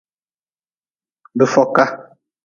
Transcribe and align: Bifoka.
Bifoka. 1.37 1.83